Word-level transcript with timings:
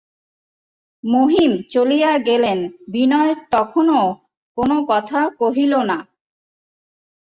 মহিম 1.03 1.51
চলিয়া 1.69 2.11
গেলেন, 2.19 2.59
বিনয় 2.87 3.33
তখনো 3.51 3.97
কোনো 4.57 4.77
কথা 4.87 5.19
কহিল 5.39 5.73
না। 5.81 5.97